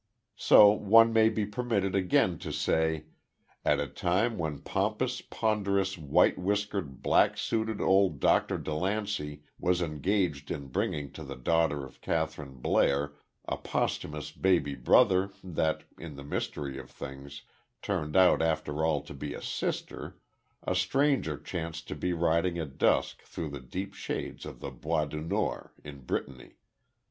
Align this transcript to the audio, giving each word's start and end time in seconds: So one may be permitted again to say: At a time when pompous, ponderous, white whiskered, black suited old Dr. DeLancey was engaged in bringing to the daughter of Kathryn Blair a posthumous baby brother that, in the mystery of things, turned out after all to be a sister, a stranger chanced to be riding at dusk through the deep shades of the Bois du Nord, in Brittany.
So 0.39 0.71
one 0.71 1.13
may 1.13 1.29
be 1.29 1.45
permitted 1.45 1.93
again 1.93 2.39
to 2.39 2.51
say: 2.51 3.05
At 3.63 3.79
a 3.79 3.85
time 3.85 4.35
when 4.39 4.57
pompous, 4.57 5.21
ponderous, 5.21 5.95
white 5.95 6.39
whiskered, 6.39 7.03
black 7.03 7.37
suited 7.37 7.79
old 7.79 8.19
Dr. 8.19 8.57
DeLancey 8.57 9.43
was 9.59 9.79
engaged 9.79 10.49
in 10.49 10.69
bringing 10.69 11.11
to 11.11 11.23
the 11.23 11.35
daughter 11.35 11.85
of 11.85 12.01
Kathryn 12.01 12.55
Blair 12.63 13.13
a 13.47 13.57
posthumous 13.57 14.31
baby 14.31 14.73
brother 14.73 15.29
that, 15.43 15.83
in 15.99 16.15
the 16.15 16.23
mystery 16.23 16.79
of 16.79 16.89
things, 16.89 17.43
turned 17.83 18.15
out 18.15 18.41
after 18.41 18.83
all 18.83 19.01
to 19.03 19.13
be 19.13 19.35
a 19.35 19.41
sister, 19.43 20.17
a 20.63 20.73
stranger 20.73 21.37
chanced 21.37 21.87
to 21.89 21.95
be 21.95 22.11
riding 22.11 22.57
at 22.57 22.79
dusk 22.79 23.21
through 23.21 23.51
the 23.51 23.61
deep 23.61 23.93
shades 23.93 24.47
of 24.47 24.61
the 24.61 24.71
Bois 24.71 25.05
du 25.05 25.21
Nord, 25.21 25.69
in 25.83 25.99
Brittany. 25.99 26.53